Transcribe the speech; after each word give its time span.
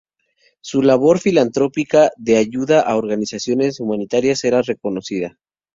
Su 0.61 0.81
labor 0.81 1.19
filantrópica 1.19 2.09
de 2.17 2.37
ayuda 2.37 2.79
a 2.81 2.95
organizaciones 2.95 3.79
humanitarias 3.79 4.43
era 4.43 4.63
reconocida. 4.63 5.37